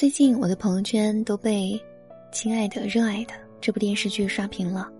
[0.00, 1.78] 最近我的朋友圈都被
[2.32, 4.90] 《亲爱的，热爱的》这部电视剧刷屏了，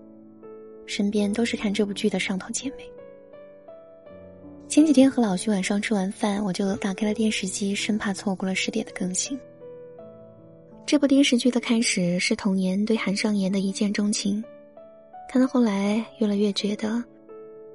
[0.85, 2.87] 身边都是看这部剧的上头姐妹。
[4.67, 9.35] 前几天和老徐晚上吃完饭，我就打开了电视机，生怕错过了十点的更新。
[10.85, 14.43] 这部电视剧的开始是童年对韩商言的一见钟情，
[15.27, 17.03] 看到后来越来越觉得，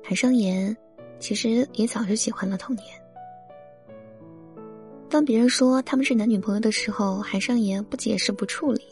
[0.01, 0.77] 韩商言
[1.19, 2.87] 其实也早就喜欢了童年。
[5.09, 8.83] 当别人说他们是男女朋友的时候，韩尚言不解释不处理，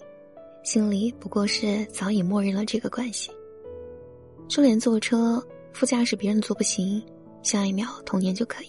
[0.62, 3.30] 心里不过是早已默认了这个关系。
[4.48, 7.02] 就连坐车副驾驶别人坐不行，
[7.42, 8.68] 下一秒童年就可以。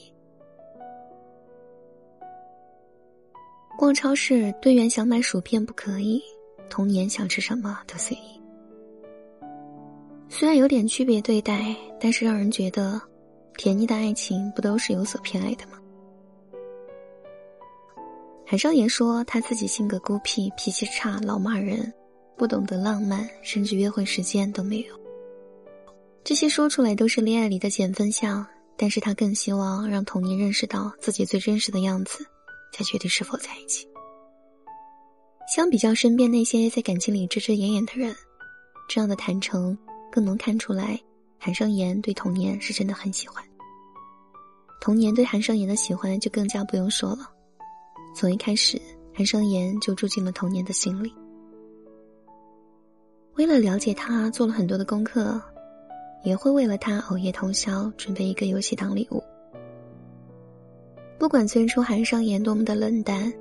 [3.77, 6.22] 逛超市，队员想买薯片不可以，
[6.70, 8.42] 童年想吃什么都随意。
[10.30, 13.00] 虽然有点区别对待，但是让人觉得，
[13.58, 15.77] 甜腻的爱情不都是有所偏爱的吗？
[18.48, 21.92] 韩商言说他自己性格孤僻，脾气差，老骂人，
[22.38, 25.00] 不懂得浪漫，甚至约会时间都没有。
[26.24, 28.46] 这些说出来都是恋爱里的减分项，
[28.78, 32.26] 但是他更希望让童年认识到自己最真实的样子。
[32.76, 33.88] 才决定是否在一起。
[35.48, 38.14] 相比较身边那些在感情里遮遮掩掩的人，
[38.90, 39.78] 这样的坦诚
[40.12, 41.00] 更能看出来，
[41.40, 43.42] 韩商言对童年是真的很喜欢。
[44.82, 47.32] 童年对韩商言的喜欢就更加不用说了，
[48.16, 48.81] 从一开始，
[49.13, 51.13] 韩商言就住进了童年的心里。
[53.35, 55.41] 为了了解他，做了很多的功课，
[56.23, 59.21] 也会为了他熬夜通宵准备一个游戏当礼物。
[61.20, 63.31] 不管最初韩商言多么的冷淡，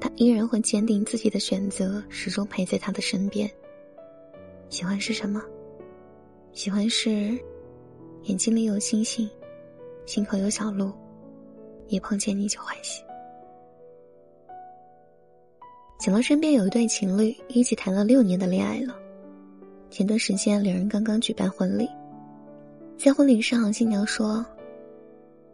[0.00, 3.50] 他依然会坚定自己的选择，始终陪在他的身边。
[4.70, 5.42] 喜欢是什么？
[6.54, 7.38] 喜欢是
[8.22, 9.28] 眼睛里有星星，
[10.06, 10.90] 心口有小鹿，
[11.88, 13.02] 一碰见你就欢喜。
[16.02, 18.92] 想到身边有一对情侣一起谈了六年的恋爱了，
[19.88, 21.88] 前段时间两人刚刚举办婚礼，
[22.98, 24.44] 在婚礼上，新娘说。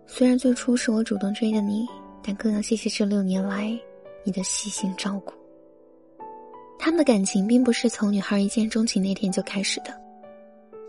[0.06, 1.86] 虽然最初是我主动追的你，
[2.22, 3.78] 但更要谢谢这六年来
[4.24, 5.34] 你的细心照顾。
[6.78, 9.94] 他们的感情并不是从女孩一见钟情那天就开始的，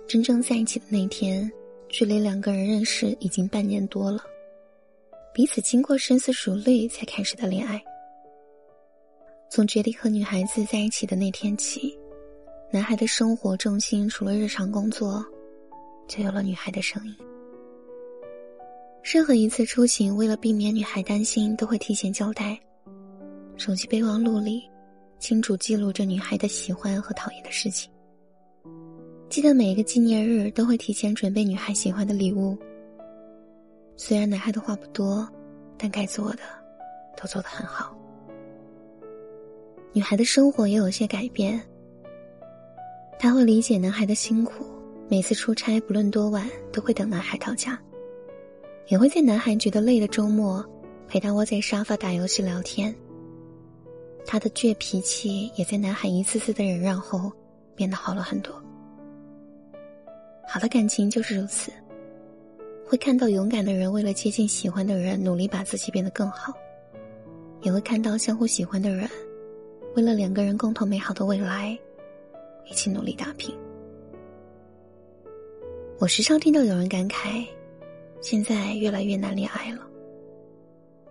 [0.07, 1.51] 真正在一起的那天，
[1.89, 4.23] 距离两个人认识已经半年多了，
[5.33, 7.83] 彼此经过深思熟虑才开始的恋爱。
[9.49, 11.97] 从决定和女孩子在一起的那天起，
[12.71, 15.25] 男孩的生活重心除了日常工作，
[16.07, 17.15] 就有了女孩的声音。
[19.01, 22.59] 任何一次出行，为了避免女孩担心，都会提前交代。
[23.57, 24.69] 手机备忘录里，
[25.17, 27.91] 清楚记录着女孩的喜欢和讨厌的事情。
[29.29, 32.55] 记得每一个纪念日，都会提前准备女孩喜欢的礼物。
[33.97, 35.27] 虽然男孩的话不多，
[35.75, 36.43] 但该做的，
[37.17, 37.95] 都做得很好。
[39.91, 41.59] 女孩的生活也有些改变。
[43.17, 44.65] 她会理解男孩的辛苦，
[45.07, 47.79] 每次出差不论多晚，都会等男孩到家。
[48.87, 50.65] 也会在男孩觉得累的周末，
[51.07, 52.93] 陪他窝在沙发打游戏聊天。
[54.25, 57.31] 他的倔脾气也在男孩一次次的忍让后，
[57.75, 58.53] 变得好了很多。
[60.47, 61.71] 好的感情就是如此，
[62.87, 66.51] 会看到勇敢的人为了接近喜欢的人，努力把自己变得更好；
[67.61, 69.07] 也会看到相互喜欢的人，
[69.95, 71.77] 为了两个人共同美好的未来，
[72.69, 73.55] 一起努力打拼。
[75.97, 77.45] 我时常听到有人感慨。
[78.21, 79.87] 现在越来越难恋爱了，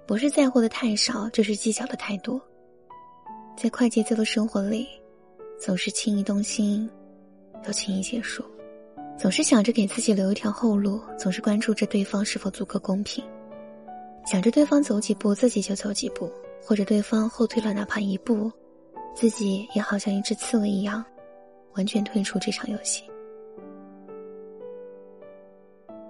[0.07, 2.39] 不是在乎的太少，就是计较的太多。
[3.57, 4.87] 在快节奏的生活里，
[5.59, 6.87] 总是轻易动心，
[7.67, 8.43] 又轻易结束；
[9.19, 13.25] 总是想着给自己留一条后路，总是关注着对方是否足够公平，
[14.27, 16.31] 想着对方走几步自己就走几步，
[16.63, 18.53] 或者对方后退了哪怕一步，
[19.19, 21.05] 自己也好像一只刺猬一样，
[21.75, 23.03] 完全退出这场游戏。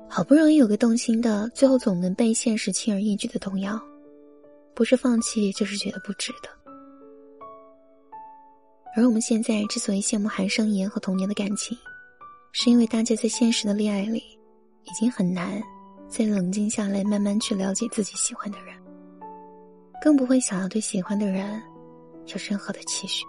[0.07, 3.81] 好不容易有个动心的，最后总能被现实轻而易举的动摇，
[4.75, 6.51] 不是放弃，就是觉得不值得。
[8.95, 11.75] 而我们现在之所以羡慕韩商言和童年的感情，
[12.53, 14.19] 是因为大家在现实的恋爱里，
[14.85, 15.63] 已经很难
[16.09, 18.77] 再冷静下来，慢慢去了解自己喜欢的人，
[19.99, 21.59] 更不会想要对喜欢的人
[22.29, 23.25] 有任何的期许。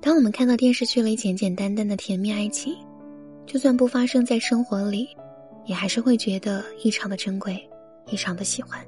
[0.00, 2.76] 当我们看到电视剧里简简单单的甜蜜爱情，
[3.44, 5.08] 就算不发生在生活里，
[5.64, 7.68] 也还是会觉得异常的珍贵，
[8.10, 8.84] 异常的喜欢。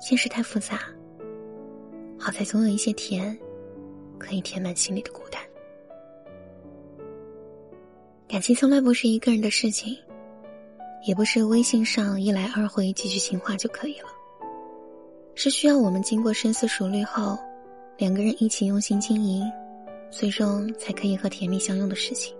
[0.00, 0.80] 现实太复杂，
[2.18, 3.38] 好在总有一些甜，
[4.18, 5.40] 可以填满心里的孤单。
[8.26, 9.96] 感情从来不是一个人的事情，
[11.06, 14.08] 也不是微信上一来二回几句情话就可以了，
[15.34, 17.38] 是需要我们经过深思熟虑后，
[17.96, 19.44] 两个人一起用心经营，
[20.10, 22.34] 最终才可以和甜蜜相拥的事情。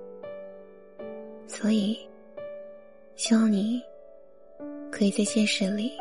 [1.47, 1.99] 所以，
[3.17, 3.81] 希望你
[4.91, 5.93] 可以在现实里。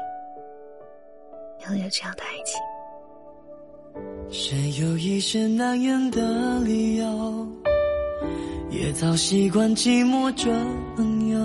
[1.67, 2.59] 拥有这样的爱情。
[4.31, 7.47] 谁有一些难言的理由，
[8.69, 10.49] 也早习惯寂寞这
[10.95, 11.39] 朋友，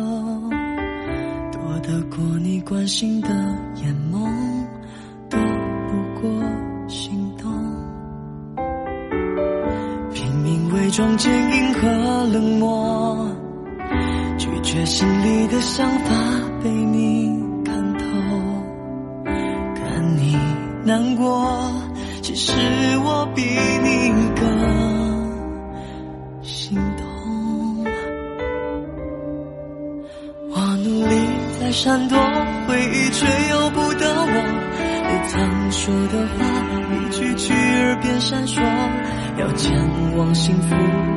[1.52, 3.28] 躲得过你关心的
[3.82, 4.26] 眼眸，
[10.96, 11.86] 装坚硬和
[12.32, 13.28] 冷漠，
[14.38, 16.14] 拒绝心里的想法
[16.64, 18.06] 被你看透。
[19.74, 20.38] 看你。
[20.86, 21.70] 难过，
[22.22, 22.50] 其实
[23.04, 24.42] 我比你更
[26.42, 27.04] 心痛。
[30.48, 31.14] 我努力
[31.60, 32.16] 在闪躲
[32.66, 34.32] 回忆，却由不得我。
[35.08, 36.40] 你曾说的话，
[37.36, 38.60] 去耳边闪烁。
[39.38, 39.76] 要前
[40.16, 40.74] 往幸福，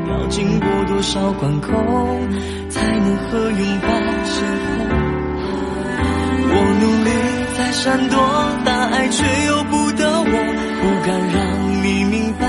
[0.10, 1.72] 要经过多少关口，
[2.70, 4.84] 才能和拥抱邂逅？
[6.52, 7.10] 我努力
[7.58, 8.18] 在闪躲。
[8.66, 10.26] 但爱却由不得我，
[10.82, 11.38] 不敢让
[11.84, 12.44] 你明白，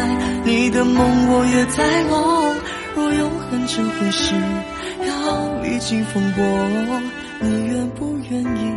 [0.44, 2.56] 你的梦我也在梦。
[2.96, 4.34] 若永恒这回事
[5.06, 6.44] 要历经风波，
[7.40, 8.75] 你愿不愿意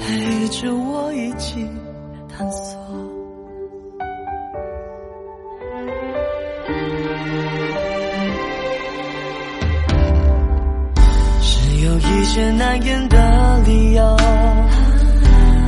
[0.00, 1.68] 陪着我一起
[2.34, 2.89] 探索？
[12.12, 14.16] 一些难言的理由。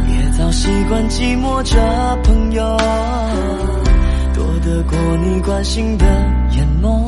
[0.09, 1.77] 也早习惯寂寞这
[2.25, 2.77] 朋友，
[4.35, 6.05] 躲得过你关心的
[6.51, 7.05] 眼眸，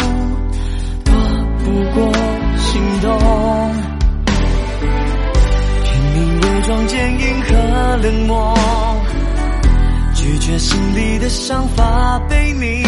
[1.05, 1.15] 躲
[1.59, 1.65] 不
[1.95, 2.13] 过
[2.59, 3.11] 心动。
[5.85, 8.55] 拼命伪装坚硬和冷漠，
[10.15, 12.83] 拒绝心里的想法被你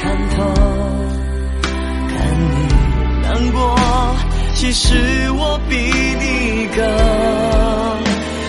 [0.00, 0.44] 看透。
[2.08, 2.44] 看你
[3.22, 3.76] 难过，
[4.58, 6.82] 其实我比你更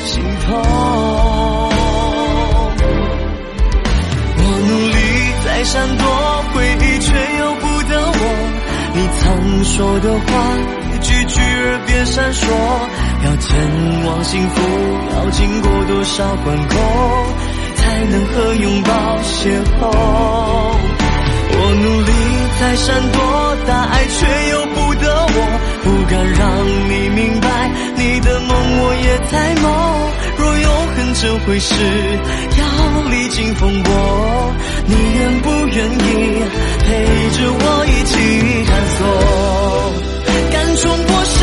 [0.07, 0.57] 心痛。
[4.35, 4.97] 我努力
[5.45, 6.03] 在闪躲
[6.51, 8.21] 回忆，却由不得我。
[8.95, 10.25] 你曾说的话，
[10.95, 12.41] 一句句耳边闪烁。
[13.23, 13.47] 要前
[14.07, 14.55] 往幸福，
[15.13, 16.73] 要经过多少关口，
[17.75, 18.89] 才能和拥抱
[19.21, 19.93] 邂逅？
[21.51, 22.11] 我努力
[22.59, 23.19] 在闪躲，
[23.67, 24.88] 大爱却又不
[25.39, 25.43] 我。
[25.83, 26.43] 不敢让
[26.89, 27.47] 你明白，
[27.95, 28.51] 你的梦
[28.81, 29.65] 我也在梦。
[30.37, 31.73] 若永恒这回事，
[32.59, 32.63] 要
[33.09, 33.89] 历经风波。
[34.85, 35.97] 你愿不愿意
[36.85, 36.87] 陪
[37.37, 38.13] 着我一起
[38.65, 38.99] 探索？
[40.51, 41.37] 敢冲破世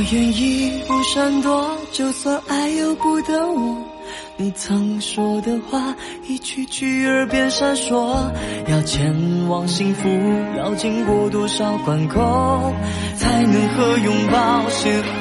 [0.00, 3.76] 我愿意不闪躲，就算爱由不得我。
[4.38, 5.94] 你曾说的话，
[6.26, 8.16] 一句句耳边闪烁。
[8.66, 9.14] 要前
[9.46, 10.08] 往幸福，
[10.56, 12.72] 要经过多少关口，
[13.18, 15.12] 才能和拥抱邂逅？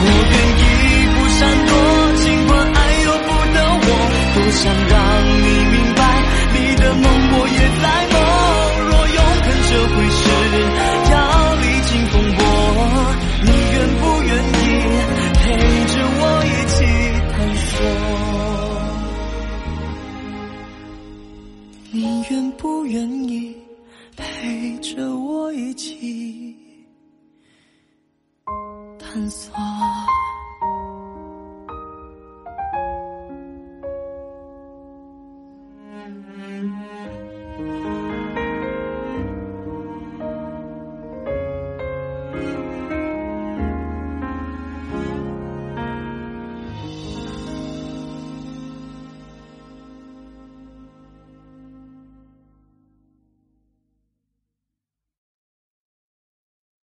[0.00, 0.64] 我愿意
[1.12, 1.70] 不闪躲，
[2.16, 3.88] 尽管爱由不得我。
[4.32, 4.96] 多想让
[21.94, 23.54] 你愿不愿意
[24.16, 26.56] 陪着我一起
[28.98, 29.52] 探索？